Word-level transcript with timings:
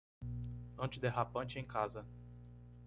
Antiderrapante 0.79 1.59
em 1.59 1.63
casa 1.63 2.03